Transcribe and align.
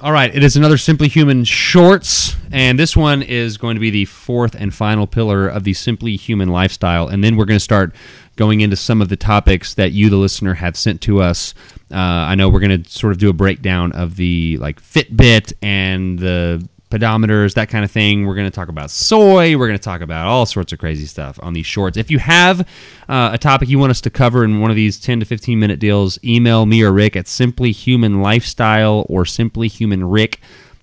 All 0.00 0.12
right, 0.12 0.32
it 0.32 0.44
is 0.44 0.56
another 0.56 0.78
Simply 0.78 1.08
Human 1.08 1.42
Shorts, 1.42 2.36
and 2.52 2.78
this 2.78 2.96
one 2.96 3.20
is 3.20 3.56
going 3.58 3.74
to 3.74 3.80
be 3.80 3.90
the 3.90 4.04
fourth 4.04 4.54
and 4.54 4.72
final 4.72 5.08
pillar 5.08 5.48
of 5.48 5.64
the 5.64 5.74
Simply 5.74 6.14
Human 6.14 6.50
lifestyle. 6.50 7.08
And 7.08 7.24
then 7.24 7.36
we're 7.36 7.46
going 7.46 7.58
to 7.58 7.64
start 7.64 7.92
going 8.36 8.60
into 8.60 8.76
some 8.76 9.02
of 9.02 9.08
the 9.08 9.16
topics 9.16 9.74
that 9.74 9.90
you, 9.90 10.08
the 10.08 10.14
listener, 10.14 10.54
have 10.54 10.76
sent 10.76 11.00
to 11.00 11.20
us. 11.20 11.52
Uh, 11.90 11.96
I 11.96 12.36
know 12.36 12.48
we're 12.48 12.60
going 12.60 12.80
to 12.80 12.88
sort 12.88 13.10
of 13.10 13.18
do 13.18 13.28
a 13.28 13.32
breakdown 13.32 13.90
of 13.90 14.14
the 14.14 14.56
like 14.58 14.80
Fitbit 14.80 15.52
and 15.62 16.16
the 16.20 16.64
pedometers, 16.90 17.54
that 17.54 17.68
kind 17.68 17.84
of 17.84 17.90
thing. 17.90 18.26
We're 18.26 18.34
going 18.34 18.46
to 18.46 18.54
talk 18.54 18.68
about 18.68 18.90
soy. 18.90 19.56
We're 19.56 19.66
going 19.66 19.78
to 19.78 19.82
talk 19.84 20.00
about 20.00 20.26
all 20.26 20.46
sorts 20.46 20.72
of 20.72 20.78
crazy 20.78 21.06
stuff 21.06 21.38
on 21.42 21.52
these 21.52 21.66
shorts. 21.66 21.96
If 21.96 22.10
you 22.10 22.18
have 22.18 22.60
uh, 23.08 23.30
a 23.32 23.38
topic 23.38 23.68
you 23.68 23.78
want 23.78 23.90
us 23.90 24.00
to 24.02 24.10
cover 24.10 24.44
in 24.44 24.60
one 24.60 24.70
of 24.70 24.76
these 24.76 24.98
10 24.98 25.20
to 25.20 25.26
15 25.26 25.58
minute 25.58 25.78
deals, 25.80 26.18
email 26.24 26.66
me 26.66 26.82
or 26.82 26.92
Rick 26.92 27.16
at 27.16 27.28
Simply 27.28 27.72
Human 27.72 28.22
Lifestyle 28.22 29.04
or 29.08 29.24
Simply 29.24 29.68
Human 29.68 30.08
Rick. 30.08 30.40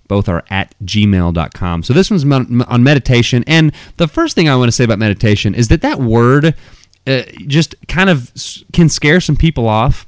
Both 0.07 0.29
are 0.29 0.44
at 0.52 0.75
gmail.com. 0.83 1.81
So 1.83 1.94
this 1.94 2.11
one's 2.11 2.23
on 2.23 2.83
meditation. 2.83 3.44
And 3.47 3.72
the 3.97 4.08
first 4.08 4.35
thing 4.35 4.47
I 4.47 4.55
want 4.55 4.67
to 4.67 4.72
say 4.72 4.83
about 4.83 4.99
meditation 4.99 5.55
is 5.55 5.69
that 5.69 5.81
that 5.81 5.99
word 5.99 6.53
uh, 7.08 7.22
just 7.47 7.73
kind 7.88 8.09
of 8.11 8.31
can 8.73 8.89
scare 8.89 9.19
some 9.19 9.35
people 9.35 9.67
off 9.67 10.05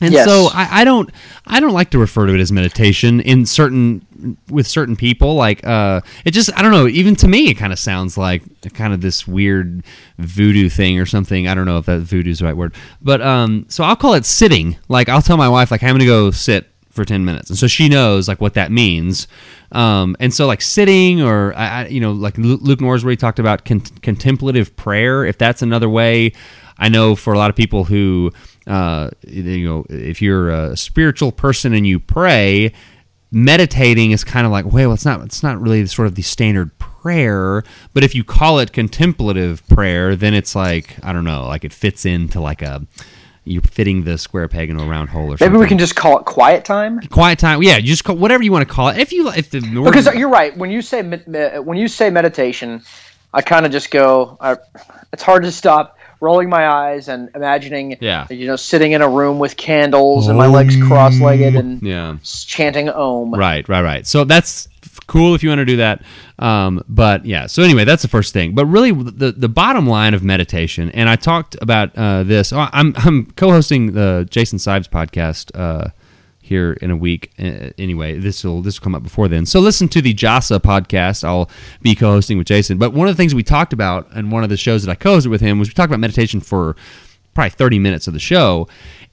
and 0.00 0.12
Yes. 0.14 0.26
so 0.28 0.48
I, 0.52 0.80
I 0.80 0.84
don't 0.84 1.10
I 1.46 1.58
don't 1.58 1.72
like 1.72 1.90
to 1.90 1.98
refer 1.98 2.26
to 2.26 2.34
it 2.34 2.40
as 2.40 2.52
meditation 2.52 3.20
in 3.20 3.46
certain 3.46 4.06
with 4.50 4.66
certain 4.66 4.96
people. 4.96 5.34
Like 5.34 5.66
uh 5.66 6.00
it 6.24 6.32
just 6.32 6.50
I 6.58 6.62
don't 6.62 6.72
know, 6.72 6.86
even 6.88 7.14
to 7.16 7.28
me 7.28 7.48
it 7.50 7.54
kind 7.54 7.72
of 7.72 7.78
sounds 7.78 8.18
like 8.18 8.42
kind 8.74 8.92
of 8.92 9.00
this 9.00 9.26
weird 9.26 9.82
voodoo 10.18 10.68
thing 10.68 10.98
or 10.98 11.06
something. 11.06 11.46
I 11.48 11.54
don't 11.54 11.66
know 11.66 11.78
if 11.78 11.86
that 11.86 12.00
voodoo 12.00 12.30
is 12.30 12.38
the 12.40 12.44
right 12.46 12.56
word. 12.56 12.74
But 13.02 13.22
um 13.22 13.66
so 13.68 13.84
I'll 13.84 13.96
call 13.96 14.14
it 14.14 14.24
sitting. 14.24 14.76
Like 14.88 15.08
I'll 15.08 15.22
tell 15.22 15.36
my 15.36 15.48
wife 15.48 15.70
like 15.70 15.82
I'm 15.82 15.94
gonna 15.94 16.04
go 16.06 16.30
sit 16.30 16.70
for 16.90 17.04
10 17.04 17.24
minutes 17.24 17.48
and 17.48 17.56
so 17.56 17.68
she 17.68 17.88
knows 17.88 18.26
like 18.26 18.40
what 18.40 18.54
that 18.54 18.72
means 18.72 19.28
um, 19.70 20.16
and 20.18 20.34
so 20.34 20.48
like 20.48 20.60
sitting 20.60 21.22
or 21.22 21.54
I, 21.54 21.82
I- 21.82 21.86
you 21.86 22.00
know 22.00 22.10
like 22.10 22.36
Lu- 22.36 22.56
luke 22.56 22.80
norsworthy 22.80 23.16
talked 23.16 23.38
about 23.38 23.64
con- 23.64 23.82
contemplative 24.02 24.74
prayer 24.74 25.24
if 25.24 25.38
that's 25.38 25.62
another 25.62 25.88
way 25.88 26.32
i 26.76 26.88
know 26.88 27.14
for 27.14 27.32
a 27.32 27.38
lot 27.38 27.50
of 27.50 27.56
people 27.56 27.84
who 27.84 28.32
uh, 28.66 29.10
you 29.28 29.64
know 29.68 29.84
if 29.88 30.20
you're 30.20 30.50
a 30.50 30.76
spiritual 30.76 31.30
person 31.30 31.72
and 31.72 31.86
you 31.86 32.00
pray 32.00 32.72
meditating 33.30 34.10
is 34.12 34.24
kind 34.24 34.46
of 34.46 34.52
like 34.52 34.64
well 34.64 34.92
it's 34.92 35.04
not 35.04 35.20
it's 35.20 35.42
not 35.42 35.60
really 35.60 35.84
sort 35.86 36.06
of 36.06 36.14
the 36.14 36.22
standard 36.22 36.76
prayer 36.78 37.62
but 37.92 38.02
if 38.02 38.14
you 38.14 38.24
call 38.24 38.58
it 38.58 38.72
contemplative 38.72 39.66
prayer 39.68 40.16
then 40.16 40.32
it's 40.32 40.54
like 40.54 40.96
i 41.02 41.12
don't 41.12 41.24
know 41.24 41.46
like 41.46 41.62
it 41.64 41.72
fits 41.72 42.06
into 42.06 42.40
like 42.40 42.62
a 42.62 42.86
you're 43.44 43.62
fitting 43.62 44.04
the 44.04 44.18
square 44.18 44.46
peg 44.48 44.70
into 44.70 44.82
a 44.82 44.86
round 44.86 45.08
hole 45.08 45.32
or 45.32 45.38
something 45.38 45.52
Maybe 45.52 45.60
we 45.60 45.66
can 45.66 45.78
just 45.78 45.96
call 45.96 46.18
it 46.18 46.26
quiet 46.26 46.66
time. 46.66 47.00
quiet 47.08 47.38
time. 47.38 47.62
Yeah, 47.62 47.78
you 47.78 47.84
just 47.84 48.04
call 48.04 48.16
whatever 48.16 48.42
you 48.42 48.52
want 48.52 48.68
to 48.68 48.72
call 48.72 48.88
it. 48.88 48.98
If 48.98 49.10
you 49.10 49.30
if 49.30 49.48
the 49.50 49.60
Because 49.60 50.06
you're 50.14 50.28
right. 50.28 50.54
When 50.56 50.70
you 50.70 50.82
say 50.82 51.02
when 51.02 51.78
you 51.78 51.88
say 51.88 52.10
meditation, 52.10 52.82
I 53.32 53.40
kind 53.40 53.64
of 53.64 53.72
just 53.72 53.90
go. 53.90 54.36
I, 54.40 54.58
it's 55.14 55.22
hard 55.22 55.44
to 55.44 55.52
stop 55.52 55.97
rolling 56.20 56.48
my 56.48 56.68
eyes 56.68 57.08
and 57.08 57.30
imagining. 57.34 57.96
Yeah. 58.00 58.26
You 58.30 58.46
know, 58.46 58.56
sitting 58.56 58.92
in 58.92 59.02
a 59.02 59.08
room 59.08 59.38
with 59.38 59.56
candles 59.56 60.28
and 60.28 60.38
my 60.38 60.46
legs 60.46 60.76
cross-legged 60.86 61.54
and 61.56 61.82
yeah, 61.82 62.16
chanting 62.22 62.88
Om. 62.88 63.34
right, 63.34 63.68
right, 63.68 63.82
right. 63.82 64.06
So 64.06 64.24
that's 64.24 64.68
cool 65.06 65.34
if 65.34 65.42
you 65.42 65.48
want 65.48 65.60
to 65.60 65.64
do 65.64 65.76
that. 65.78 66.02
Um, 66.38 66.84
but 66.88 67.24
yeah. 67.24 67.46
So 67.46 67.62
anyway, 67.62 67.84
that's 67.84 68.02
the 68.02 68.08
first 68.08 68.32
thing. 68.32 68.54
But 68.54 68.66
really, 68.66 68.92
the 68.92 69.32
the 69.32 69.48
bottom 69.48 69.86
line 69.86 70.14
of 70.14 70.22
meditation, 70.22 70.90
and 70.92 71.08
I 71.08 71.16
talked 71.16 71.56
about 71.60 71.96
uh, 71.96 72.22
this. 72.22 72.52
oh, 72.52 72.68
I'm 72.72 72.94
I'm 72.96 73.26
co-hosting 73.26 73.92
the 73.92 74.26
Jason 74.30 74.58
Sibes 74.58 74.88
podcast. 74.88 75.50
Uh, 75.58 75.90
here 76.48 76.72
in 76.74 76.90
a 76.90 76.96
week. 76.96 77.30
Uh, 77.38 77.70
anyway, 77.78 78.18
this 78.18 78.42
will 78.42 78.62
this 78.62 78.80
will 78.80 78.84
come 78.84 78.94
up 78.94 79.02
before 79.02 79.28
then. 79.28 79.46
So 79.46 79.60
listen 79.60 79.88
to 79.88 80.02
the 80.02 80.14
JASA 80.14 80.60
podcast. 80.60 81.22
I'll 81.22 81.50
be 81.82 81.94
co-hosting 81.94 82.38
with 82.38 82.46
Jason. 82.46 82.78
But 82.78 82.92
one 82.92 83.08
of 83.08 83.16
the 83.16 83.20
things 83.20 83.34
we 83.34 83.42
talked 83.42 83.72
about 83.72 84.10
in 84.12 84.30
one 84.30 84.42
of 84.42 84.50
the 84.50 84.56
shows 84.56 84.84
that 84.84 84.90
I 84.90 84.94
co-hosted 84.94 85.30
with 85.30 85.40
him 85.40 85.58
was 85.58 85.68
we 85.68 85.74
talked 85.74 85.90
about 85.90 86.00
meditation 86.00 86.40
for 86.40 86.74
probably 87.34 87.50
30 87.50 87.78
minutes 87.78 88.08
of 88.08 88.14
the 88.14 88.18
show. 88.18 88.66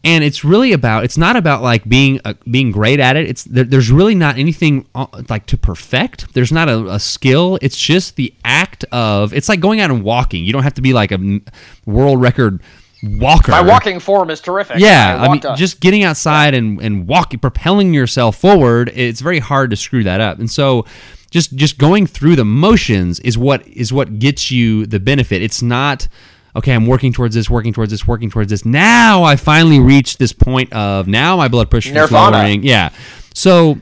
And 0.03 0.23
it's 0.23 0.43
really 0.43 0.71
about 0.71 1.03
it's 1.03 1.17
not 1.17 1.35
about 1.35 1.63
like 1.63 1.87
being 1.89 2.21
uh, 2.25 2.35
being 2.49 2.71
great 2.71 2.99
at 2.99 3.17
it. 3.17 3.27
It's 3.27 3.43
there, 3.43 3.63
there's 3.63 3.91
really 3.91 4.15
not 4.15 4.37
anything 4.37 4.87
uh, 4.93 5.07
like 5.29 5.47
to 5.47 5.57
perfect. 5.57 6.33
There's 6.33 6.51
not 6.51 6.69
a, 6.69 6.93
a 6.93 6.99
skill. 6.99 7.57
It's 7.61 7.77
just 7.77 8.15
the 8.15 8.33
act 8.43 8.85
of 8.91 9.33
it's 9.33 9.49
like 9.49 9.59
going 9.59 9.79
out 9.79 9.89
and 9.89 10.03
walking. 10.03 10.45
You 10.45 10.53
don't 10.53 10.63
have 10.63 10.75
to 10.75 10.81
be 10.81 10.93
like 10.93 11.11
a 11.11 11.41
world 11.85 12.21
record 12.21 12.61
walker. 13.03 13.51
My 13.51 13.61
walking 13.61 13.99
form 13.99 14.29
is 14.29 14.41
terrific. 14.41 14.77
Yeah, 14.79 15.15
I, 15.15 15.21
mean, 15.23 15.31
walked 15.31 15.45
a- 15.45 15.55
just 15.55 15.79
getting 15.79 16.03
outside 16.03 16.53
and 16.53 16.81
and 16.81 17.07
walking, 17.07 17.39
propelling 17.39 17.93
yourself 17.93 18.37
forward. 18.37 18.91
It's 18.93 19.21
very 19.21 19.39
hard 19.39 19.69
to 19.71 19.75
screw 19.75 20.03
that 20.03 20.21
up, 20.21 20.39
and 20.39 20.49
so 20.49 20.85
just 21.31 21.55
just 21.55 21.77
going 21.77 22.07
through 22.07 22.35
the 22.35 22.45
motions 22.45 23.19
is 23.19 23.37
what 23.37 23.67
is 23.67 23.91
what 23.91 24.19
gets 24.19 24.51
you 24.51 24.85
the 24.85 24.99
benefit. 24.99 25.41
It's 25.41 25.61
not 25.61 26.07
okay. 26.55 26.73
I'm 26.73 26.87
working 26.87 27.11
towards 27.13 27.35
this, 27.35 27.49
working 27.49 27.73
towards 27.73 27.91
this, 27.91 28.07
working 28.07 28.29
towards 28.29 28.49
this. 28.49 28.65
Now 28.65 29.23
I 29.23 29.35
finally 29.35 29.79
reached 29.79 30.19
this 30.19 30.31
point 30.33 30.71
of 30.73 31.07
now 31.07 31.37
my 31.37 31.47
blood 31.47 31.69
pressure 31.69 31.97
is 31.97 32.11
lowering. 32.11 32.63
Yeah, 32.63 32.89
so 33.33 33.81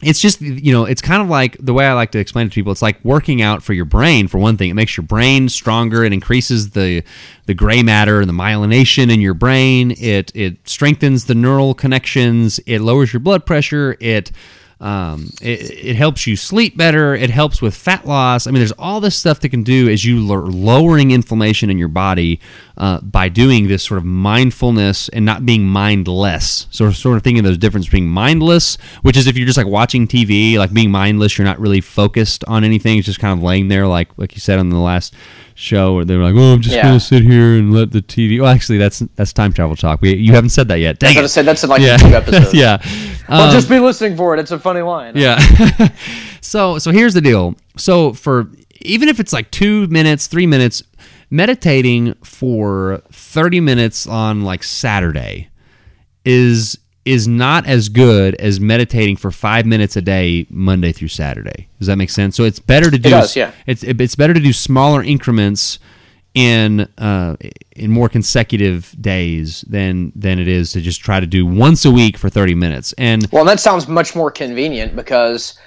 it's 0.00 0.20
just 0.20 0.40
you 0.40 0.72
know 0.72 0.84
it's 0.84 1.02
kind 1.02 1.20
of 1.20 1.28
like 1.28 1.56
the 1.58 1.74
way 1.74 1.84
i 1.84 1.92
like 1.92 2.12
to 2.12 2.18
explain 2.18 2.46
it 2.46 2.50
to 2.50 2.54
people 2.54 2.70
it's 2.70 2.82
like 2.82 3.04
working 3.04 3.42
out 3.42 3.62
for 3.62 3.72
your 3.72 3.84
brain 3.84 4.28
for 4.28 4.38
one 4.38 4.56
thing. 4.56 4.70
It 4.70 4.74
makes 4.74 4.96
your 4.96 5.04
brain 5.04 5.48
stronger 5.48 6.04
it 6.04 6.12
increases 6.12 6.70
the 6.70 7.02
the 7.46 7.54
gray 7.54 7.82
matter 7.82 8.20
and 8.20 8.28
the 8.28 8.34
myelination 8.34 9.12
in 9.12 9.20
your 9.20 9.34
brain 9.34 9.92
it 9.98 10.30
it 10.34 10.68
strengthens 10.68 11.24
the 11.24 11.34
neural 11.34 11.74
connections 11.74 12.60
it 12.66 12.80
lowers 12.80 13.12
your 13.12 13.20
blood 13.20 13.44
pressure 13.44 13.96
it 14.00 14.30
um, 14.80 15.30
it, 15.42 15.86
it 15.86 15.96
helps 15.96 16.26
you 16.26 16.36
sleep 16.36 16.76
better. 16.76 17.14
It 17.14 17.30
helps 17.30 17.60
with 17.60 17.74
fat 17.74 18.06
loss. 18.06 18.46
I 18.46 18.50
mean, 18.52 18.60
there's 18.60 18.72
all 18.72 19.00
this 19.00 19.16
stuff 19.16 19.40
that 19.40 19.48
can 19.48 19.64
do 19.64 19.88
as 19.88 20.04
you 20.04 20.32
are 20.32 20.42
lowering 20.46 21.10
inflammation 21.10 21.68
in 21.68 21.78
your 21.78 21.88
body 21.88 22.38
uh, 22.76 23.00
by 23.00 23.28
doing 23.28 23.66
this 23.66 23.82
sort 23.82 23.98
of 23.98 24.04
mindfulness 24.04 25.08
and 25.08 25.24
not 25.24 25.44
being 25.44 25.64
mindless. 25.66 26.66
So, 26.70 26.90
sort 26.92 27.16
of 27.16 27.24
thinking 27.24 27.42
those 27.42 27.58
difference 27.58 27.86
between 27.86 28.06
mindless, 28.06 28.76
which 29.02 29.16
is 29.16 29.26
if 29.26 29.36
you're 29.36 29.46
just 29.46 29.58
like 29.58 29.66
watching 29.66 30.06
TV, 30.06 30.56
like 30.58 30.72
being 30.72 30.90
mindless, 30.90 31.36
you're 31.38 31.44
not 31.46 31.58
really 31.58 31.80
focused 31.80 32.44
on 32.46 32.62
anything. 32.64 32.98
It's 32.98 33.06
just 33.06 33.18
kind 33.20 33.36
of 33.36 33.42
laying 33.42 33.68
there, 33.68 33.86
like 33.86 34.08
like 34.16 34.34
you 34.34 34.40
said 34.40 34.58
on 34.60 34.68
the 34.70 34.78
last 34.78 35.12
show, 35.54 35.94
where 35.96 36.04
they 36.04 36.16
were 36.16 36.22
like, 36.22 36.36
"Oh, 36.36 36.52
I'm 36.54 36.60
just 36.60 36.76
Yeah. 36.76 36.82
gonna 36.84 37.00
sit 37.00 37.22
here 37.24 37.54
and 37.56 37.74
let 37.74 37.90
the 37.90 38.00
TV." 38.00 38.40
Well, 38.40 38.48
actually, 38.52 38.78
that's 38.78 39.00
that's 39.16 39.32
time 39.32 39.52
travel 39.52 39.74
talk. 39.74 40.00
We, 40.00 40.14
you 40.14 40.32
haven't 40.34 40.50
said 40.50 40.68
that 40.68 40.76
yet. 40.78 40.90
I 41.02 41.06
Dang 41.06 41.08
was 41.08 41.14
gonna 41.16 41.28
say 41.28 41.42
that's 41.42 41.64
in 41.64 41.70
like 41.70 41.82
yeah, 41.82 41.96
two 41.96 42.06
episodes. 42.14 42.54
yeah. 42.54 42.78
Well, 43.28 43.42
Um, 43.48 43.52
just 43.52 43.68
be 43.68 43.78
listening 43.80 44.16
for 44.16 44.34
it. 44.34 44.40
It's 44.40 44.52
a 44.52 44.58
funny 44.68 44.82
line. 44.82 45.16
yeah. 45.16 45.38
so 46.40 46.78
so 46.78 46.90
here's 46.90 47.14
the 47.14 47.20
deal. 47.20 47.54
So 47.76 48.12
for 48.12 48.50
even 48.80 49.08
if 49.08 49.20
it's 49.20 49.32
like 49.32 49.50
two 49.50 49.86
minutes, 49.88 50.26
three 50.26 50.46
minutes, 50.46 50.82
meditating 51.30 52.14
for 52.22 53.02
thirty 53.10 53.60
minutes 53.60 54.06
on 54.06 54.42
like 54.42 54.62
Saturday 54.62 55.48
is 56.24 56.78
is 57.04 57.26
not 57.26 57.66
as 57.66 57.88
good 57.88 58.34
as 58.34 58.60
meditating 58.60 59.16
for 59.16 59.30
five 59.30 59.64
minutes 59.64 59.96
a 59.96 60.02
day 60.02 60.46
Monday 60.50 60.92
through 60.92 61.08
Saturday. 61.08 61.66
Does 61.78 61.86
that 61.86 61.96
make 61.96 62.10
sense? 62.10 62.36
So 62.36 62.44
it's 62.44 62.58
better 62.58 62.90
to 62.90 62.98
do 62.98 63.10
does, 63.10 63.34
yeah. 63.34 63.52
it's 63.66 63.82
it's 63.82 64.14
better 64.14 64.34
to 64.34 64.40
do 64.40 64.52
smaller 64.52 65.02
increments 65.02 65.78
in 66.38 66.80
uh, 66.98 67.36
in 67.74 67.90
more 67.90 68.08
consecutive 68.08 68.94
days 69.00 69.62
than 69.68 70.12
than 70.14 70.38
it 70.38 70.46
is 70.46 70.70
to 70.72 70.80
just 70.80 71.00
try 71.00 71.18
to 71.18 71.26
do 71.26 71.44
once 71.44 71.84
a 71.84 71.90
week 71.90 72.16
for 72.16 72.28
30 72.30 72.54
minutes. 72.54 72.92
And 72.96 73.26
Well, 73.32 73.44
that 73.44 73.58
sounds 73.58 73.88
much 73.88 74.14
more 74.14 74.30
convenient 74.30 74.94
because 74.94 75.58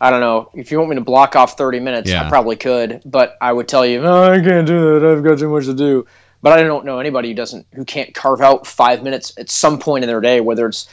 I 0.00 0.08
don't 0.10 0.20
know 0.20 0.48
if 0.54 0.70
you 0.70 0.78
want 0.78 0.90
me 0.90 0.96
to 0.96 1.02
block 1.02 1.36
off 1.36 1.58
30 1.58 1.80
minutes, 1.80 2.10
Yeah. 2.10 2.24
I 2.24 2.28
probably 2.30 2.56
could, 2.56 3.02
but 3.04 3.36
I 3.42 3.52
would 3.52 3.68
tell 3.68 3.84
you, 3.84 4.00
no, 4.00 4.32
I 4.32 4.40
can't 4.40 4.66
do 4.66 4.98
that. 5.00 5.06
I've 5.06 5.22
got 5.22 5.38
too 5.38 5.50
much 5.50 5.66
to 5.66 5.74
do. 5.74 6.06
But 6.42 6.58
I 6.58 6.62
don't 6.62 6.84
know 6.84 6.98
anybody 6.98 7.28
who 7.28 7.34
doesn't 7.34 7.66
who 7.74 7.84
can't 7.84 8.14
carve 8.14 8.40
out 8.40 8.66
five 8.66 9.02
minutes 9.02 9.32
at 9.38 9.50
some 9.50 9.78
point 9.78 10.04
in 10.04 10.08
their 10.08 10.20
day, 10.22 10.40
whether 10.40 10.66
it's 10.66 10.88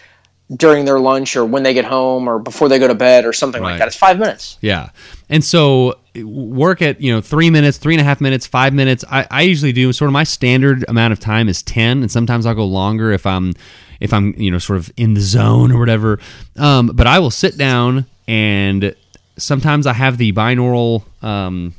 during 0.57 0.83
their 0.83 0.99
lunch 0.99 1.37
or 1.37 1.45
when 1.45 1.63
they 1.63 1.73
get 1.73 1.85
home 1.85 2.27
or 2.27 2.37
before 2.37 2.67
they 2.67 2.79
go 2.79 2.87
to 2.87 2.93
bed 2.95 3.25
or 3.25 3.31
something 3.31 3.61
Right. 3.61 3.71
like 3.71 3.79
that. 3.79 3.87
It's 3.87 3.95
five 3.97 4.19
minutes. 4.19 4.57
Yeah. 4.61 4.89
And 5.29 5.41
so 5.43 5.95
work 6.15 6.81
at, 6.81 6.99
you 6.99 7.13
know, 7.13 7.21
three 7.21 7.49
minutes, 7.49 7.77
three 7.77 7.93
and 7.93 8.01
a 8.01 8.03
half 8.03 8.19
minutes, 8.21 8.45
five 8.45 8.73
minutes. 8.73 9.05
I, 9.09 9.27
I 9.31 9.41
usually 9.43 9.71
do 9.71 9.91
sort 9.93 10.09
of 10.09 10.13
my 10.13 10.23
standard 10.23 10.83
amount 10.87 11.13
of 11.13 11.19
time 11.19 11.47
is 11.47 11.63
10. 11.63 12.01
And 12.01 12.11
sometimes 12.11 12.45
I'll 12.45 12.55
go 12.55 12.65
longer 12.65 13.11
if 13.11 13.25
I'm, 13.25 13.53
if 13.99 14.13
I'm, 14.13 14.33
you 14.37 14.51
know, 14.51 14.59
sort 14.59 14.79
of 14.79 14.91
in 14.97 15.13
the 15.13 15.21
zone 15.21 15.71
or 15.71 15.79
whatever. 15.79 16.19
Um, 16.57 16.87
but 16.87 17.07
I 17.07 17.19
will 17.19 17.31
sit 17.31 17.57
down 17.57 18.05
and 18.27 18.95
sometimes 19.37 19.87
I 19.87 19.93
have 19.93 20.17
the 20.17 20.33
binaural 20.33 21.03
um, 21.23 21.73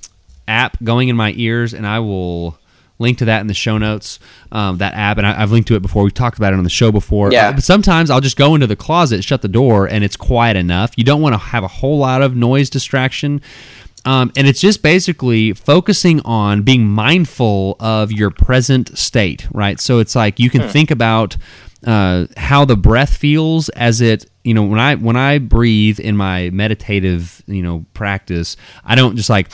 app 0.49 0.83
going 0.83 1.09
in 1.09 1.17
my 1.17 1.35
ears 1.37 1.75
and 1.75 1.87
I 1.87 1.99
will 2.01 2.59
link 2.99 3.19
to 3.19 3.25
that 3.27 3.41
in 3.41 3.49
the 3.49 3.55
show 3.55 3.77
notes, 3.77 4.19
um, 4.53 4.79
that 4.79 4.95
app. 4.95 5.19
And 5.19 5.27
I, 5.27 5.43
I've 5.43 5.51
linked 5.51 5.69
to 5.69 5.75
it 5.75 5.83
before. 5.83 6.05
We've 6.05 6.15
talked 6.15 6.39
about 6.39 6.55
it 6.55 6.57
on 6.57 6.65
the 6.65 6.71
show 6.71 6.91
before. 6.91 7.33
Yeah. 7.33 7.49
Uh, 7.49 7.53
but 7.55 7.65
sometimes 7.65 8.09
I'll 8.11 8.21
just 8.21 8.37
go 8.37 8.55
into 8.55 8.67
the 8.67 8.77
closet, 8.77 9.25
shut 9.25 9.43
the 9.43 9.49
door, 9.49 9.87
and 9.87 10.05
it's 10.05 10.17
quiet 10.17 10.57
enough. 10.57 10.93
You 10.97 11.05
don't 11.05 11.21
want 11.21 11.35
to 11.35 11.39
have 11.39 11.65
a 11.65 11.69
whole 11.69 11.99
lot 11.99 12.23
of 12.23 12.35
noise 12.35 12.71
distraction. 12.71 13.43
Um, 14.05 14.33
and 14.37 14.49
it's 14.49 14.61
just 14.61 14.83
basically 14.83 15.53
focusing 15.53 16.21
on 16.25 16.63
being 16.63 16.87
mindful 16.89 17.77
of 17.79 18.11
your 18.11 18.31
present 18.31 18.97
state, 18.99 19.47
right? 19.53 19.79
So 19.79 20.01
it's 20.01 20.17
like 20.17 20.41
you 20.41 20.51
can 20.51 20.69
think 20.69 20.91
about 20.91 21.37
uh, 21.87 22.27
how 22.37 22.65
the 22.65 22.77
breath 22.77 23.17
feels 23.17 23.69
as 23.71 24.01
it 24.01 24.27
you 24.45 24.55
know 24.55 24.65
when 24.65 24.79
I 24.81 24.97
when 24.97 25.17
I 25.17 25.39
breathe 25.39 26.01
in 26.01 26.17
my 26.17 26.51
meditative 26.51 27.43
you 27.47 27.63
know 27.63 27.85
practice, 27.95 28.57
I 28.85 28.95
don't 28.95 29.17
just 29.17 29.31
like 29.31 29.49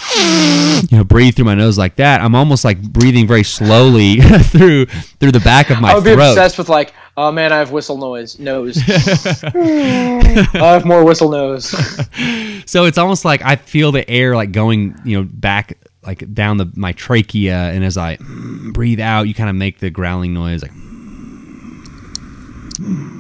you 0.91 0.97
know 0.97 1.05
breathe 1.05 1.37
through 1.37 1.45
my 1.45 1.55
nose 1.55 1.77
like 1.77 1.97
that. 1.97 2.21
I'm 2.21 2.35
almost 2.35 2.65
like 2.65 2.81
breathing 2.81 3.27
very 3.27 3.45
slowly 3.45 4.17
through 4.21 4.87
through 4.87 5.33
the 5.33 5.41
back 5.41 5.71
of 5.71 5.81
my 5.81 5.93
I 5.93 5.95
would 5.95 6.05
be 6.05 6.15
throat. 6.15 6.31
obsessed 6.31 6.59
with 6.59 6.69
like, 6.69 6.95
oh 7.19 7.33
man, 7.33 7.53
I 7.53 7.59
have 7.59 7.73
whistle 7.73 7.99
noise 7.99 8.39
nose. 8.39 8.81
I 8.89 10.53
have 10.55 10.85
more 10.85 11.05
whistle 11.05 11.31
nose. 11.31 11.69
so 12.67 12.85
it's 12.85 12.97
almost 12.97 13.25
like 13.25 13.43
I 13.43 13.57
feel 13.57 13.91
the 13.91 14.09
air 14.09 14.37
like 14.37 14.53
going, 14.53 14.97
you 15.05 15.19
know, 15.19 15.29
back 15.31 15.79
like 16.05 16.33
down 16.33 16.59
the 16.59 16.71
my 16.77 16.93
trachea, 16.93 17.57
and 17.57 17.85
as 17.85 17.97
I 17.97 18.19
mm, 18.19 18.73
breathe 18.73 19.01
out, 19.01 19.23
you 19.23 19.35
kind 19.35 19.51
of 19.51 19.57
make 19.57 19.81
the 19.81 19.91
growling 19.91 20.33
noise, 20.33 20.63
like. 20.63 20.73
Mm. 22.81 23.18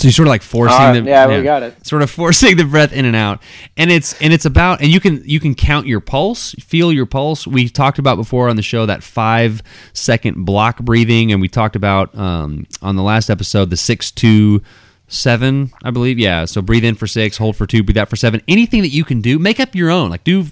So 0.00 0.06
you're 0.06 0.12
sort 0.12 0.28
of 0.28 0.30
like 0.30 0.40
forcing 0.42 0.76
Ah, 0.78 0.92
the 0.92 1.02
yeah, 1.02 1.26
we 1.26 1.42
got 1.42 1.62
it. 1.62 1.86
Sort 1.86 2.00
of 2.00 2.10
forcing 2.10 2.56
the 2.56 2.64
breath 2.64 2.92
in 2.92 3.04
and 3.04 3.14
out, 3.14 3.42
and 3.76 3.90
it's 3.90 4.18
and 4.22 4.32
it's 4.32 4.46
about 4.46 4.80
and 4.80 4.90
you 4.90 4.98
can 4.98 5.22
you 5.26 5.38
can 5.38 5.54
count 5.54 5.86
your 5.86 6.00
pulse, 6.00 6.52
feel 6.54 6.90
your 6.90 7.04
pulse. 7.04 7.46
We 7.46 7.68
talked 7.68 7.98
about 7.98 8.16
before 8.16 8.48
on 8.48 8.56
the 8.56 8.62
show 8.62 8.86
that 8.86 9.02
five 9.02 9.62
second 9.92 10.44
block 10.46 10.78
breathing, 10.78 11.32
and 11.32 11.40
we 11.42 11.48
talked 11.48 11.76
about 11.76 12.16
um, 12.16 12.66
on 12.80 12.96
the 12.96 13.02
last 13.02 13.28
episode 13.28 13.68
the 13.68 13.76
six 13.76 14.10
two 14.10 14.62
seven, 15.06 15.70
I 15.84 15.90
believe. 15.90 16.18
Yeah. 16.18 16.46
So 16.46 16.62
breathe 16.62 16.84
in 16.84 16.94
for 16.94 17.06
six, 17.06 17.36
hold 17.36 17.56
for 17.56 17.66
two, 17.66 17.82
breathe 17.82 17.98
out 17.98 18.08
for 18.08 18.16
seven. 18.16 18.40
Anything 18.48 18.80
that 18.80 18.88
you 18.88 19.04
can 19.04 19.20
do, 19.20 19.38
make 19.38 19.60
up 19.60 19.74
your 19.74 19.90
own. 19.90 20.08
Like 20.08 20.24
do 20.24 20.46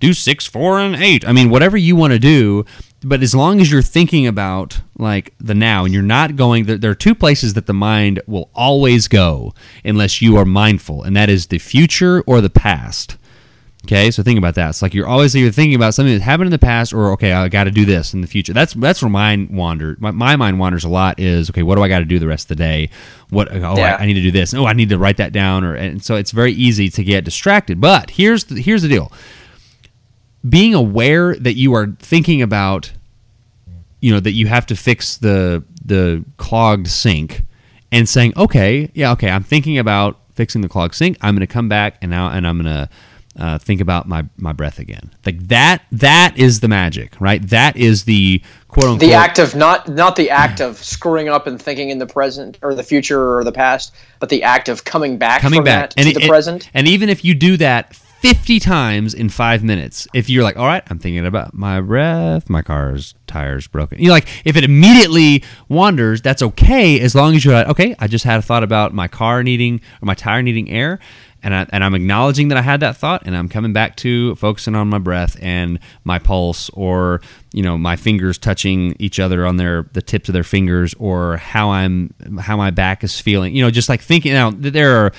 do 0.00 0.14
six, 0.14 0.46
four, 0.46 0.78
and 0.80 0.96
eight. 0.96 1.28
I 1.28 1.32
mean, 1.32 1.50
whatever 1.50 1.76
you 1.76 1.94
want 1.94 2.14
to 2.14 2.18
do. 2.18 2.64
But 3.04 3.22
as 3.22 3.34
long 3.34 3.60
as 3.60 3.70
you're 3.70 3.82
thinking 3.82 4.26
about 4.26 4.80
like 4.98 5.34
the 5.38 5.54
now 5.54 5.84
and 5.84 5.92
you're 5.92 6.02
not 6.02 6.36
going, 6.36 6.64
there 6.64 6.78
there 6.78 6.90
are 6.90 6.94
two 6.96 7.14
places 7.14 7.54
that 7.54 7.66
the 7.66 7.74
mind 7.74 8.20
will 8.26 8.50
always 8.54 9.08
go 9.08 9.52
unless 9.84 10.22
you 10.22 10.36
are 10.36 10.44
mindful, 10.44 11.02
and 11.02 11.14
that 11.16 11.28
is 11.28 11.48
the 11.48 11.58
future 11.58 12.22
or 12.26 12.40
the 12.40 12.50
past. 12.50 13.16
Okay, 13.84 14.10
so 14.10 14.22
think 14.22 14.38
about 14.38 14.54
that. 14.54 14.70
It's 14.70 14.80
like 14.80 14.94
you're 14.94 15.06
always 15.06 15.36
either 15.36 15.50
thinking 15.50 15.74
about 15.74 15.92
something 15.92 16.14
that's 16.14 16.24
happened 16.24 16.46
in 16.46 16.52
the 16.52 16.58
past, 16.58 16.94
or 16.94 17.12
okay, 17.12 17.32
I 17.32 17.48
got 17.48 17.64
to 17.64 17.70
do 17.70 17.84
this 17.84 18.14
in 18.14 18.22
the 18.22 18.26
future. 18.26 18.54
That's 18.54 18.72
that's 18.72 19.02
where 19.02 19.10
mine 19.10 19.48
wander. 19.52 19.98
My, 20.00 20.10
my 20.10 20.36
mind 20.36 20.58
wanders 20.58 20.84
a 20.84 20.88
lot. 20.88 21.20
Is 21.20 21.50
okay, 21.50 21.62
what 21.62 21.74
do 21.74 21.82
I 21.82 21.88
got 21.88 21.98
to 21.98 22.06
do 22.06 22.18
the 22.18 22.26
rest 22.26 22.44
of 22.50 22.56
the 22.56 22.64
day? 22.64 22.88
What? 23.28 23.52
Oh, 23.52 23.76
Yeah. 23.76 23.96
I, 24.00 24.04
I 24.04 24.06
need 24.06 24.14
to 24.14 24.22
do 24.22 24.30
this. 24.30 24.54
Oh, 24.54 24.64
I 24.64 24.72
need 24.72 24.88
to 24.88 24.96
write 24.98 25.18
that 25.18 25.32
down. 25.34 25.64
Or 25.64 25.74
and 25.74 26.02
so 26.02 26.16
it's 26.16 26.30
very 26.30 26.52
easy 26.52 26.88
to 26.88 27.04
get 27.04 27.24
distracted. 27.26 27.78
But 27.78 28.08
here's 28.08 28.44
the, 28.44 28.62
here's 28.62 28.80
the 28.80 28.88
deal. 28.88 29.12
Being 30.48 30.74
aware 30.74 31.34
that 31.36 31.54
you 31.54 31.74
are 31.74 31.86
thinking 31.98 32.42
about, 32.42 32.92
you 34.00 34.12
know, 34.12 34.20
that 34.20 34.32
you 34.32 34.46
have 34.46 34.66
to 34.66 34.76
fix 34.76 35.16
the 35.16 35.64
the 35.84 36.24
clogged 36.36 36.88
sink, 36.88 37.42
and 37.92 38.08
saying, 38.08 38.32
okay, 38.36 38.90
yeah, 38.94 39.12
okay, 39.12 39.30
I'm 39.30 39.42
thinking 39.42 39.78
about 39.78 40.18
fixing 40.34 40.62
the 40.62 40.68
clogged 40.68 40.94
sink. 40.94 41.16
I'm 41.20 41.34
going 41.34 41.46
to 41.46 41.52
come 41.52 41.68
back 41.68 41.98
and 42.02 42.10
now 42.10 42.28
and 42.28 42.46
I'm 42.46 42.60
going 42.60 42.74
to 42.74 42.88
uh, 43.38 43.58
think 43.58 43.80
about 43.80 44.06
my 44.06 44.24
my 44.36 44.52
breath 44.52 44.78
again. 44.78 45.12
Like 45.26 45.38
that 45.48 45.82
that 45.92 46.34
is 46.36 46.60
the 46.60 46.68
magic, 46.68 47.20
right? 47.20 47.42
That 47.48 47.76
is 47.76 48.04
the 48.04 48.42
quote 48.68 48.84
unquote 48.86 49.00
The 49.00 49.14
act 49.14 49.38
of 49.38 49.54
not 49.54 49.88
not 49.88 50.16
the 50.16 50.30
act 50.30 50.60
of 50.60 50.76
screwing 50.78 51.28
up 51.28 51.46
and 51.46 51.60
thinking 51.60 51.90
in 51.90 51.98
the 51.98 52.06
present 52.06 52.58
or 52.62 52.74
the 52.74 52.84
future 52.84 53.36
or 53.36 53.42
the 53.44 53.52
past, 53.52 53.94
but 54.20 54.28
the 54.28 54.42
act 54.44 54.68
of 54.68 54.84
coming 54.84 55.18
back 55.18 55.40
coming 55.40 55.58
from 55.58 55.64
back 55.64 55.90
that 55.94 56.02
to 56.02 56.08
it- 56.08 56.14
the 56.14 56.24
it- 56.24 56.28
present. 56.28 56.70
And 56.74 56.86
even 56.86 57.08
if 57.08 57.24
you 57.24 57.34
do 57.34 57.56
that 57.56 57.96
50 58.24 58.58
times 58.58 59.12
in 59.12 59.28
five 59.28 59.62
minutes, 59.62 60.08
if 60.14 60.30
you're 60.30 60.42
like, 60.42 60.56
all 60.56 60.64
right, 60.64 60.82
I'm 60.86 60.98
thinking 60.98 61.26
about 61.26 61.52
my 61.52 61.82
breath, 61.82 62.48
my 62.48 62.62
car's 62.62 63.14
tires 63.26 63.66
broken. 63.66 64.00
You 64.00 64.08
like 64.12 64.26
if 64.46 64.56
it 64.56 64.64
immediately 64.64 65.44
wanders, 65.68 66.22
that's 66.22 66.40
okay 66.40 66.98
as 67.00 67.14
long 67.14 67.36
as 67.36 67.44
you're 67.44 67.52
like, 67.52 67.68
okay, 67.68 67.94
I 67.98 68.06
just 68.06 68.24
had 68.24 68.38
a 68.38 68.42
thought 68.42 68.62
about 68.62 68.94
my 68.94 69.08
car 69.08 69.42
needing 69.42 69.82
or 70.00 70.06
my 70.06 70.14
tire 70.14 70.40
needing 70.40 70.70
air. 70.70 71.00
And, 71.42 71.54
I, 71.54 71.66
and 71.68 71.84
I'm 71.84 71.94
acknowledging 71.94 72.48
that 72.48 72.56
I 72.56 72.62
had 72.62 72.80
that 72.80 72.96
thought, 72.96 73.24
and 73.26 73.36
I'm 73.36 73.50
coming 73.50 73.74
back 73.74 73.96
to 73.96 74.34
focusing 74.36 74.74
on 74.74 74.88
my 74.88 74.98
breath 74.98 75.36
and 75.42 75.78
my 76.02 76.18
pulse, 76.18 76.70
or 76.70 77.20
you 77.52 77.62
know 77.62 77.76
my 77.76 77.96
fingers 77.96 78.38
touching 78.38 78.96
each 78.98 79.20
other 79.20 79.44
on 79.44 79.58
their 79.58 79.82
the 79.92 80.00
tips 80.00 80.30
of 80.30 80.32
their 80.32 80.42
fingers, 80.42 80.94
or 80.94 81.36
how 81.36 81.68
I'm 81.68 82.14
how 82.40 82.56
my 82.56 82.70
back 82.70 83.04
is 83.04 83.20
feeling. 83.20 83.54
You 83.54 83.62
know, 83.62 83.70
just 83.70 83.90
like 83.90 84.00
thinking. 84.00 84.32
Now 84.32 84.52
there 84.56 85.04
are 85.04 85.12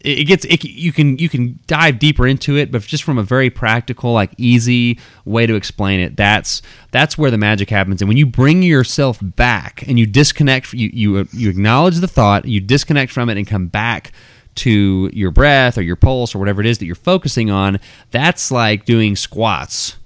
it 0.00 0.24
gets 0.24 0.44
it, 0.44 0.64
you 0.64 0.92
can 0.92 1.18
you 1.18 1.28
can 1.28 1.58
dive 1.66 1.98
deeper 1.98 2.26
into 2.26 2.56
it 2.56 2.70
but 2.70 2.82
just 2.82 3.02
from 3.02 3.18
a 3.18 3.22
very 3.22 3.50
practical 3.50 4.12
like 4.12 4.32
easy 4.36 4.98
way 5.24 5.46
to 5.46 5.54
explain 5.54 6.00
it 6.00 6.16
that's 6.16 6.62
that's 6.90 7.18
where 7.18 7.30
the 7.30 7.38
magic 7.38 7.68
happens. 7.70 8.00
And 8.00 8.08
when 8.08 8.16
you 8.16 8.26
bring 8.26 8.62
yourself 8.62 9.18
back 9.22 9.84
and 9.88 9.98
you 9.98 10.06
disconnect 10.06 10.72
you 10.72 10.90
you 10.92 11.28
you 11.32 11.50
acknowledge 11.50 11.96
the 11.98 12.08
thought 12.08 12.44
you 12.46 12.60
disconnect 12.60 13.12
from 13.12 13.28
it 13.28 13.36
and 13.36 13.46
come 13.46 13.66
back 13.66 14.12
to 14.56 15.10
your 15.12 15.30
breath 15.30 15.78
or 15.78 15.82
your 15.82 15.96
pulse 15.96 16.34
or 16.34 16.38
whatever 16.38 16.60
it 16.60 16.66
is 16.66 16.78
that 16.78 16.86
you're 16.86 16.94
focusing 16.94 17.50
on 17.50 17.78
that's 18.10 18.50
like 18.50 18.84
doing 18.84 19.16
squats 19.16 19.96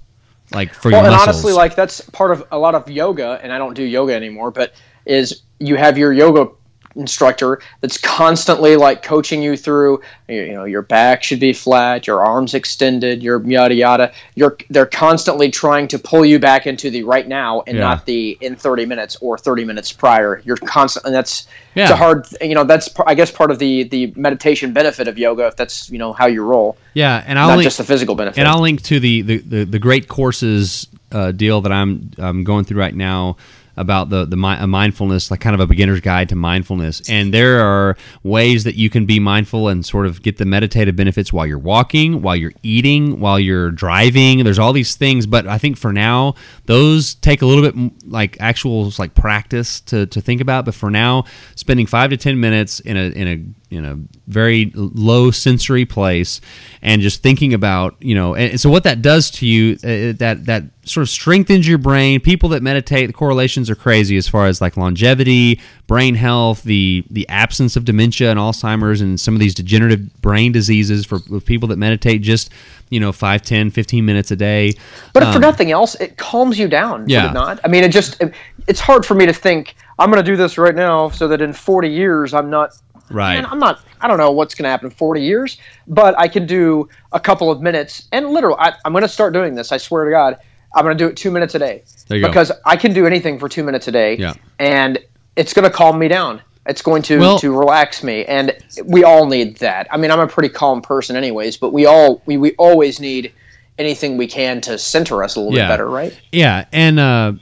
like 0.53 0.73
for 0.73 0.91
Well, 0.91 1.01
your 1.01 1.07
and 1.07 1.15
muscles. 1.15 1.27
honestly, 1.27 1.53
like 1.53 1.75
that's 1.75 2.01
part 2.11 2.31
of 2.31 2.45
a 2.51 2.59
lot 2.59 2.75
of 2.75 2.89
yoga, 2.89 3.39
and 3.41 3.51
I 3.51 3.57
don't 3.57 3.73
do 3.73 3.83
yoga 3.83 4.13
anymore, 4.13 4.51
but 4.51 4.73
is 5.05 5.41
you 5.59 5.75
have 5.77 5.97
your 5.97 6.13
yoga 6.13 6.47
instructor 6.95 7.59
that's 7.81 7.97
constantly 7.97 8.75
like 8.75 9.01
coaching 9.01 9.41
you 9.41 9.57
through 9.57 9.99
you 10.27 10.41
you 10.41 10.53
know 10.53 10.63
your 10.65 10.81
back 10.81 11.23
should 11.23 11.39
be 11.39 11.51
flat 11.53 12.05
your 12.07 12.23
arms 12.23 12.53
extended 12.53 13.21
your 13.23 13.41
yada 13.43 13.73
yada. 13.73 14.11
You're 14.35 14.57
they're 14.69 14.85
constantly 14.85 15.49
trying 15.49 15.87
to 15.89 15.99
pull 15.99 16.23
you 16.25 16.39
back 16.39 16.67
into 16.67 16.89
the 16.89 17.03
right 17.03 17.27
now 17.27 17.63
and 17.67 17.77
Yeah. 17.77 17.83
not 17.83 18.05
the 18.05 18.37
in 18.41 18.55
30 18.55 18.85
minutes 18.85 19.17
or 19.21 19.37
30 19.37 19.65
minutes 19.65 19.91
prior. 19.91 20.41
You're 20.45 20.57
constant 20.57 21.05
and 21.05 21.15
that's 21.15 21.47
it's 21.75 21.89
a 21.89 21.95
hard 21.95 22.27
you 22.39 22.53
know 22.53 22.63
that's 22.63 22.87
i 23.07 23.15
guess 23.15 23.31
part 23.31 23.49
of 23.49 23.57
the 23.57 23.83
the 23.85 24.13
meditation 24.15 24.73
benefit 24.73 25.07
of 25.07 25.17
yoga 25.17 25.47
if 25.47 25.55
that's 25.55 25.89
you 25.89 25.97
know 25.97 26.13
how 26.13 26.27
you 26.27 26.43
roll. 26.43 26.77
Yeah 26.93 27.23
and 27.25 27.39
i'll 27.39 27.47
not 27.49 27.57
link, 27.57 27.65
just 27.65 27.79
the 27.79 27.83
physical 27.83 28.13
benefit. 28.15 28.39
And 28.39 28.47
I'll 28.47 28.61
link 28.61 28.81
to 28.83 28.99
the 28.99 29.21
the, 29.23 29.37
the, 29.39 29.63
the 29.65 29.79
great 29.79 30.07
courses 30.07 30.87
uh, 31.11 31.31
deal 31.31 31.61
that 31.61 31.71
I'm 31.71 32.11
I'm 32.17 32.43
going 32.43 32.65
through 32.65 32.79
right 32.79 32.95
now 32.95 33.37
about 33.75 34.09
the 34.09 34.25
the 34.25 34.35
mindfulness, 34.35 35.31
like 35.31 35.39
kind 35.39 35.53
of 35.53 35.59
a 35.59 35.67
beginner's 35.67 36.01
guide 36.01 36.29
to 36.29 36.35
mindfulness. 36.35 37.01
And 37.09 37.33
there 37.33 37.61
are 37.61 37.97
ways 38.23 38.63
that 38.63 38.75
you 38.75 38.89
can 38.89 39.05
be 39.05 39.19
mindful 39.19 39.67
and 39.67 39.85
sort 39.85 40.05
of 40.05 40.21
get 40.21 40.37
the 40.37 40.45
meditative 40.45 40.95
benefits 40.95 41.33
while 41.33 41.45
you're 41.45 41.57
walking, 41.57 42.21
while 42.21 42.35
you're 42.35 42.53
eating, 42.61 43.19
while 43.19 43.39
you're 43.39 43.71
driving. 43.71 44.43
There's 44.43 44.59
all 44.59 44.73
these 44.73 44.95
things, 44.95 45.25
but 45.25 45.47
I 45.47 45.57
think 45.57 45.77
for 45.77 45.91
now 45.93 46.35
those 46.65 47.15
take 47.15 47.41
a 47.41 47.45
little 47.45 47.69
bit 47.69 48.07
like 48.07 48.37
actual 48.39 48.91
like 48.99 49.15
practice 49.15 49.81
to 49.81 50.05
to 50.07 50.21
think 50.21 50.41
about. 50.41 50.65
But 50.65 50.75
for 50.75 50.89
now, 50.89 51.25
spending 51.55 51.85
five 51.85 52.09
to 52.11 52.17
ten 52.17 52.39
minutes 52.39 52.79
in 52.79 52.97
a 52.97 53.09
in 53.09 53.27
a 53.27 53.43
in 53.73 53.85
a 53.85 53.97
very 54.27 54.71
low 54.75 55.31
sensory 55.31 55.85
place 55.85 56.39
and 56.81 57.01
just 57.01 57.21
thinking 57.23 57.53
about 57.53 57.95
you 57.99 58.13
know 58.15 58.35
and 58.35 58.59
so 58.59 58.69
what 58.69 58.83
that 58.83 59.01
does 59.01 59.31
to 59.31 59.45
you 59.45 59.73
uh, 59.83 60.13
that 60.17 60.45
that 60.45 60.63
sort 60.85 61.01
of 61.01 61.09
strengthens 61.09 61.67
your 61.67 61.77
brain 61.77 62.19
people 62.19 62.49
that 62.49 62.61
meditate 62.61 63.07
the 63.07 63.13
correlations 63.13 63.69
are 63.69 63.75
crazy 63.75 64.15
as 64.17 64.27
far 64.27 64.45
as 64.47 64.59
like 64.61 64.75
longevity 64.77 65.59
brain 65.87 66.15
health 66.15 66.63
the 66.63 67.03
the 67.09 67.27
absence 67.29 67.75
of 67.75 67.85
dementia 67.85 68.29
and 68.29 68.39
alzheimer's 68.39 69.01
and 69.01 69.19
some 69.19 69.33
of 69.33 69.39
these 69.39 69.53
degenerative 69.53 70.13
brain 70.21 70.51
diseases 70.51 71.05
for 71.05 71.19
people 71.41 71.67
that 71.67 71.77
meditate 71.77 72.21
just 72.21 72.49
you 72.89 72.99
know 72.99 73.11
5 73.11 73.41
10 73.41 73.71
15 73.71 74.05
minutes 74.05 74.31
a 74.31 74.35
day 74.35 74.71
But 75.13 75.23
if 75.23 75.33
for 75.33 75.39
nothing 75.39 75.71
else, 75.71 75.95
it 75.95 76.17
calms 76.17 76.59
you 76.59 76.67
down. 76.67 77.01
Um, 77.03 77.09
yeah. 77.09 77.31
Not? 77.31 77.59
I 77.63 77.67
mean, 77.67 77.83
it 77.83 77.91
just 77.91 78.21
it- 78.21 78.33
it's 78.67 78.79
hard 78.79 79.05
for 79.05 79.13
me 79.15 79.25
to 79.25 79.33
think 79.33 79.75
I'm 79.99 80.09
going 80.11 80.23
to 80.23 80.31
do 80.31 80.37
this 80.37 80.57
right 80.57 80.75
now 80.75 81.09
so 81.09 81.27
that 81.27 81.41
in 81.41 81.51
40 81.53 81.89
years 81.89 82.33
I'm 82.33 82.49
not. 82.49 82.69
Right. 83.09 83.35
Man, 83.35 83.45
I'm 83.45 83.59
not. 83.59 83.81
I 84.01 84.07
don't 84.07 84.17
know 84.17 84.31
what's 84.31 84.53
going 84.55 84.63
to 84.63 84.69
happen 84.69 84.87
in 84.87 84.91
40 84.91 85.21
years, 85.21 85.57
but 85.87 86.17
I 86.19 86.27
can 86.27 86.45
do 86.45 86.89
a 87.11 87.19
couple 87.19 87.49
of 87.51 87.61
minutes. 87.61 88.07
And 88.11 88.29
literally, 88.29 88.57
I, 88.59 88.73
I'm 88.85 88.91
going 88.91 89.03
to 89.03 89.07
start 89.07 89.33
doing 89.33 89.55
this. 89.55 89.71
I 89.71 89.77
swear 89.77 90.05
to 90.05 90.11
God, 90.11 90.37
I'm 90.75 90.83
going 90.83 90.97
to 90.97 91.03
do 91.03 91.07
it 91.09 91.15
two 91.15 91.31
minutes 91.31 91.55
a 91.55 91.59
day 91.59 91.83
There 92.07 92.17
you 92.17 92.23
go. 92.23 92.29
because 92.29 92.51
I 92.65 92.75
can 92.75 92.93
do 92.93 93.05
anything 93.05 93.37
for 93.39 93.47
two 93.47 93.63
minutes 93.63 93.87
a 93.87 93.91
day. 93.91 94.15
Yeah. 94.17 94.33
And 94.59 94.99
it's 95.35 95.53
going 95.53 95.63
to 95.63 95.69
calm 95.69 95.99
me 95.99 96.07
down. 96.07 96.41
It's 96.65 96.81
going 96.81 97.01
to 97.03 97.19
Well- 97.19 97.39
to 97.39 97.57
relax 97.57 98.03
me, 98.03 98.23
and 98.25 98.55
we 98.85 99.03
all 99.03 99.25
need 99.25 99.57
that. 99.57 99.87
I 99.91 99.97
mean, 99.97 100.11
I'm 100.11 100.19
a 100.21 100.27
pretty 100.27 100.49
calm 100.49 100.81
person, 100.81 101.15
anyways, 101.15 101.57
but 101.57 101.71
we 101.73 101.85
all 101.85 102.21
we, 102.25 102.37
we 102.37 102.53
always 102.55 102.99
need 103.01 103.33
anything 103.77 104.17
we 104.17 104.27
can 104.27 104.61
to 104.61 104.77
center 104.77 105.23
us 105.23 105.35
a 105.35 105.39
little 105.41 105.55
Yeah. 105.57 105.63
bit 105.67 105.73
better, 105.73 105.89
right? 105.89 106.17
Yeah, 106.31 106.65
and 106.71 106.99
uh, 106.99 107.33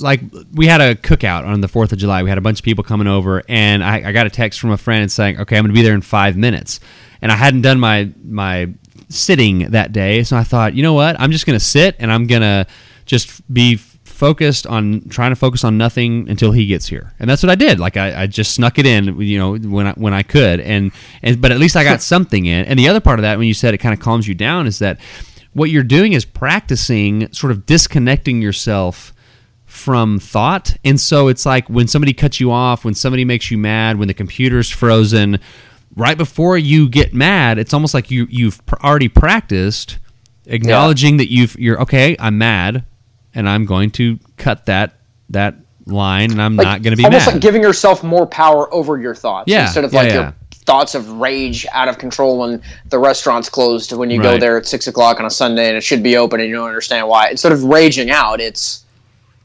like 0.00 0.20
we 0.52 0.66
had 0.66 0.80
a 0.80 0.94
cookout 0.94 1.46
on 1.46 1.60
the 1.60 1.68
Fourth 1.68 1.92
of 1.92 1.98
July. 1.98 2.22
We 2.22 2.28
had 2.28 2.38
a 2.38 2.42
bunch 2.42 2.60
of 2.60 2.64
people 2.64 2.84
coming 2.84 3.06
over, 3.06 3.42
and 3.48 3.82
I, 3.82 4.08
I 4.08 4.12
got 4.12 4.26
a 4.26 4.30
text 4.30 4.60
from 4.60 4.70
a 4.70 4.76
friend 4.76 5.10
saying, 5.10 5.40
"Okay, 5.40 5.56
I'm 5.56 5.64
going 5.64 5.74
to 5.74 5.78
be 5.78 5.82
there 5.82 5.94
in 5.94 6.02
five 6.02 6.36
minutes." 6.36 6.80
And 7.20 7.30
I 7.30 7.36
hadn't 7.36 7.62
done 7.62 7.78
my 7.78 8.10
my 8.24 8.72
sitting 9.08 9.70
that 9.70 9.92
day, 9.92 10.22
so 10.22 10.36
I 10.36 10.44
thought, 10.44 10.74
you 10.74 10.82
know 10.82 10.94
what? 10.94 11.20
I'm 11.20 11.30
just 11.30 11.46
going 11.46 11.58
to 11.58 11.64
sit, 11.64 11.96
and 11.98 12.10
I'm 12.12 12.26
going 12.26 12.42
to 12.42 12.66
just 13.04 13.52
be 13.52 13.76
focused 13.76 14.68
on 14.68 15.08
trying 15.08 15.32
to 15.32 15.36
focus 15.36 15.64
on 15.64 15.76
nothing 15.76 16.28
until 16.28 16.52
he 16.52 16.64
gets 16.64 16.86
here 16.86 17.12
and 17.18 17.28
that's 17.28 17.42
what 17.42 17.50
i 17.50 17.56
did 17.56 17.80
like 17.80 17.96
i, 17.96 18.22
I 18.22 18.26
just 18.28 18.54
snuck 18.54 18.78
it 18.78 18.86
in 18.86 19.20
you 19.20 19.36
know 19.36 19.56
when 19.56 19.88
I, 19.88 19.92
when 19.94 20.14
i 20.14 20.22
could 20.22 20.60
and 20.60 20.92
and 21.22 21.40
but 21.40 21.50
at 21.50 21.58
least 21.58 21.74
i 21.74 21.82
got 21.82 22.00
something 22.14 22.46
in 22.46 22.64
and 22.66 22.78
the 22.78 22.88
other 22.88 23.00
part 23.00 23.18
of 23.18 23.22
that 23.22 23.36
when 23.36 23.48
you 23.48 23.54
said 23.54 23.74
it 23.74 23.78
kind 23.78 23.92
of 23.92 23.98
calms 23.98 24.28
you 24.28 24.36
down 24.36 24.68
is 24.68 24.78
that 24.78 25.00
what 25.54 25.70
you're 25.70 25.82
doing 25.82 26.12
is 26.12 26.24
practicing 26.24 27.32
sort 27.32 27.50
of 27.50 27.66
disconnecting 27.66 28.40
yourself 28.40 29.12
from 29.72 30.18
thought. 30.18 30.76
And 30.84 31.00
so 31.00 31.28
it's 31.28 31.46
like 31.46 31.68
when 31.70 31.88
somebody 31.88 32.12
cuts 32.12 32.38
you 32.38 32.52
off, 32.52 32.84
when 32.84 32.94
somebody 32.94 33.24
makes 33.24 33.50
you 33.50 33.56
mad, 33.56 33.98
when 33.98 34.06
the 34.06 34.14
computer's 34.14 34.68
frozen, 34.70 35.40
right 35.96 36.16
before 36.16 36.58
you 36.58 36.88
get 36.88 37.14
mad, 37.14 37.58
it's 37.58 37.72
almost 37.72 37.94
like 37.94 38.10
you 38.10 38.26
you've 38.30 38.64
pr- 38.66 38.76
already 38.84 39.08
practiced 39.08 39.98
acknowledging 40.46 41.16
that 41.16 41.32
you've 41.32 41.56
you're 41.58 41.80
okay, 41.80 42.16
I'm 42.18 42.36
mad 42.38 42.84
and 43.34 43.48
I'm 43.48 43.64
going 43.64 43.90
to 43.92 44.18
cut 44.36 44.66
that 44.66 44.98
that 45.30 45.54
line 45.86 46.30
and 46.30 46.40
I'm 46.42 46.54
Like, 46.56 46.66
not 46.66 46.82
going 46.82 46.92
to 46.92 46.96
be 46.96 47.04
almost 47.04 47.26
mad. 47.26 47.32
like 47.32 47.42
giving 47.42 47.62
yourself 47.62 48.04
more 48.04 48.26
power 48.26 48.72
over 48.74 48.98
your 49.00 49.14
thoughts 49.14 49.50
Yeah, 49.50 49.62
instead 49.64 49.84
of 49.84 49.92
yeah, 49.92 49.98
like 50.00 50.08
yeah. 50.10 50.20
your 50.20 50.34
thoughts 50.66 50.94
of 50.94 51.10
rage 51.12 51.66
out 51.72 51.88
of 51.88 51.98
control 51.98 52.38
when 52.38 52.62
the 52.90 52.98
restaurant's 52.98 53.48
closed 53.48 53.92
when 53.92 54.10
you 54.10 54.22
go 54.22 54.36
there 54.38 54.58
at 54.58 54.66
six 54.66 54.86
o'clock 54.86 55.18
on 55.18 55.26
a 55.26 55.30
Sunday 55.30 55.68
and 55.68 55.76
it 55.76 55.80
should 55.82 56.02
be 56.02 56.16
open 56.16 56.40
and 56.40 56.48
you 56.48 56.54
don't 56.54 56.68
understand 56.68 57.08
why. 57.08 57.30
Instead 57.30 57.50
of 57.52 57.64
raging 57.64 58.10
out, 58.10 58.40
it's 58.40 58.84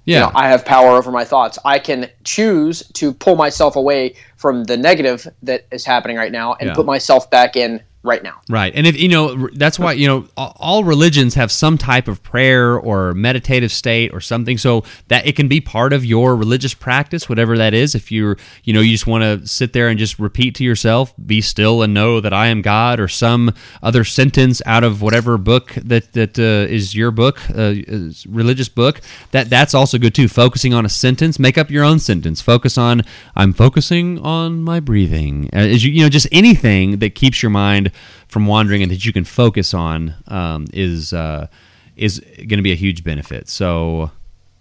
yeah. 0.07 0.15
you 0.15 0.25
know, 0.25 0.31
I 0.33 0.47
have 0.47 0.65
power 0.65 0.97
over 0.97 1.11
my 1.11 1.23
thoughts. 1.25 1.59
I 1.65 1.77
can 1.79 2.09
choose 2.23 2.81
to 2.93 3.13
pull 3.13 3.35
myself 3.35 3.75
away 3.75 4.15
from 4.37 4.63
the 4.63 4.77
negative 4.77 5.27
that 5.43 5.65
is 5.71 5.85
happening 5.85 6.17
right 6.17 6.31
now 6.31 6.55
and 6.59 6.69
Yeah. 6.69 6.73
put 6.73 6.85
myself 6.85 7.29
back 7.29 7.55
in 7.55 7.81
right 8.07 8.23
now. 8.23 8.41
Right. 8.49 8.73
And 8.73 8.87
if 8.87 8.97
you 8.99 9.09
know 9.09 9.49
that's 9.53 9.77
why 9.77 9.91
you 9.93 10.07
know 10.07 10.27
all 10.35 10.83
religions 10.83 11.35
have 11.35 11.51
some 11.51 11.77
type 11.77 12.07
of 12.07 12.23
prayer 12.23 12.75
or 12.79 13.13
meditative 13.13 13.71
state 13.71 14.13
or 14.13 14.21
something. 14.21 14.57
So 14.57 14.83
that 15.09 15.27
it 15.27 15.35
can 15.35 15.47
be 15.47 15.61
part 15.61 15.93
of 15.93 16.05
your 16.05 16.35
religious 16.35 16.73
practice 16.73 17.29
whatever 17.29 17.57
that 17.57 17.73
is. 17.73 17.93
If 17.93 18.11
you're 18.11 18.37
you 18.63 18.73
know 18.73 18.79
you 18.79 18.91
just 18.91 19.05
want 19.05 19.23
to 19.23 19.47
sit 19.47 19.73
there 19.73 19.89
and 19.89 19.99
just 19.99 20.17
repeat 20.17 20.55
to 20.55 20.63
yourself 20.63 21.13
be 21.23 21.41
still 21.41 21.83
and 21.83 21.93
know 21.93 22.21
that 22.21 22.33
I 22.33 22.47
am 22.47 22.61
God 22.61 22.99
or 22.99 23.07
some 23.07 23.53
other 23.83 24.03
sentence 24.03 24.61
out 24.65 24.83
of 24.83 25.01
whatever 25.01 25.37
book 25.37 25.73
that 25.75 26.13
that 26.13 26.39
uh, 26.39 26.71
is 26.71 26.95
your 26.95 27.11
book 27.11 27.39
uh, 27.49 27.73
is 27.75 28.25
religious 28.27 28.69
book 28.69 29.01
that 29.31 29.49
that's 29.49 29.73
also 29.73 29.97
good 29.97 30.15
too. 30.15 30.27
Focusing 30.27 30.73
on 30.73 30.85
a 30.85 30.89
sentence 30.89 31.37
make 31.37 31.57
up 31.57 31.69
your 31.69 31.83
own 31.83 31.99
sentence. 31.99 32.41
Focus 32.41 32.77
on 32.77 33.01
I'm 33.35 33.51
focusing 33.51 34.19
on 34.19 34.63
my 34.63 34.79
breathing. 34.79 35.49
Uh, 35.53 35.57
as 35.57 35.83
you 35.83 35.91
you 35.91 36.03
know 36.03 36.09
just 36.09 36.27
anything 36.31 36.99
that 36.99 37.15
keeps 37.15 37.41
your 37.43 37.49
mind 37.49 37.91
from 38.27 38.46
wandering 38.46 38.84
and 38.84 38.92
that 38.92 39.06
you 39.06 39.13
can 39.13 39.24
focus 39.24 39.74
on 39.74 40.16
um, 40.27 40.68
is 40.74 41.13
uh, 41.13 41.48
is 41.96 42.20
going 42.36 42.58
to 42.58 42.62
be 42.62 42.72
a 42.72 42.75
huge 42.75 43.04
benefit. 43.04 43.50
So 43.50 44.12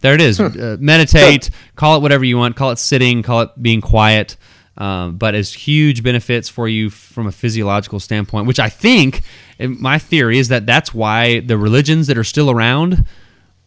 there 0.00 0.14
it 0.14 0.21
is. 0.21 0.40
Uh, 0.40 0.76
meditate. 0.78 1.50
Call 1.75 1.97
it 1.97 2.02
whatever 2.02 2.25
you 2.25 2.38
want. 2.38 2.57
Call 2.57 2.71
it 2.71 2.78
sitting. 2.78 3.23
Call 3.23 3.43
it 3.43 3.50
being 3.61 3.81
quiet. 3.81 4.37
Um, 4.78 5.16
but 5.16 5.35
as 5.35 5.52
huge 5.52 6.02
benefits 6.02 6.49
for 6.49 6.69
you 6.69 6.90
from 6.90 7.26
a 7.26 7.33
physiological 7.33 7.99
standpoint, 7.99 8.47
which 8.47 8.61
I 8.61 8.69
think, 8.69 9.23
my 9.59 9.99
theory 9.99 10.38
is 10.38 10.49
that 10.49 10.66
that's 10.66 10.93
why 10.93 11.40
the 11.40 11.57
religions 11.57 12.09
that 12.09 12.19
are 12.19 12.25
still 12.25 12.50
around, 12.50 13.07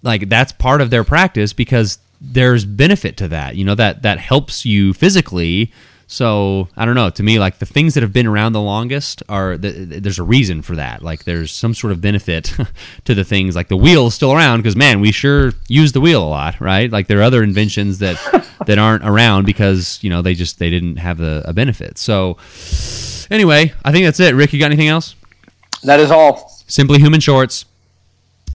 like 0.03 0.29
that's 0.29 0.51
part 0.51 0.81
of 0.81 0.91
their 0.91 1.03
practice 1.03 1.51
because 1.51 1.97
there's 2.21 2.63
benefit 2.63 3.17
to 3.17 3.27
that. 3.29 3.55
You 3.55 3.65
know 3.65 3.75
that 3.75 4.03
that 4.03 4.19
helps 4.19 4.65
you 4.65 4.93
physically. 4.93 5.71
So 6.11 6.67
I 6.75 6.85
don't 6.85 6.95
know. 6.95 7.11
To 7.11 7.21
me, 7.21 7.37
like 7.37 7.59
the 7.59 7.67
things 7.67 7.93
that 7.93 8.01
have 8.01 8.11
been 8.11 8.25
around 8.25 8.53
the 8.53 8.61
longest 8.61 9.21
are 9.29 9.55
th- 9.55 9.89
th- 9.89 10.01
there's 10.01 10.17
a 10.17 10.23
reason 10.23 10.63
for 10.63 10.75
that. 10.75 11.03
Like 11.03 11.23
there's 11.23 11.51
some 11.51 11.75
sort 11.75 11.93
of 11.93 12.01
benefit 12.01 12.51
to 13.05 13.13
the 13.13 13.23
things. 13.23 13.55
Like 13.55 13.67
the 13.67 13.77
wheel 13.77 14.07
is 14.07 14.15
still 14.15 14.33
around 14.33 14.57
because 14.57 14.75
man, 14.75 15.01
we 15.01 15.11
sure 15.11 15.53
use 15.67 15.91
the 15.91 16.01
wheel 16.01 16.23
a 16.23 16.25
lot, 16.27 16.59
right? 16.59 16.91
Like 16.91 17.05
there 17.05 17.19
are 17.19 17.21
other 17.21 17.43
inventions 17.43 17.99
that 17.99 18.17
that 18.65 18.79
aren't 18.79 19.05
around 19.05 19.45
because 19.45 19.99
you 20.01 20.09
know 20.09 20.23
they 20.23 20.33
just 20.33 20.57
they 20.57 20.71
didn't 20.71 20.95
have 20.95 21.21
a, 21.21 21.43
a 21.45 21.53
benefit. 21.53 21.99
So 21.99 22.37
anyway, 23.29 23.71
I 23.85 23.91
think 23.91 24.05
that's 24.05 24.19
it. 24.19 24.33
Rick, 24.33 24.51
you 24.51 24.59
got 24.59 24.65
anything 24.71 24.87
else? 24.87 25.15
That 25.83 25.99
is 25.99 26.09
all. 26.09 26.49
Simply 26.65 26.97
Human 26.97 27.19
Shorts. 27.19 27.65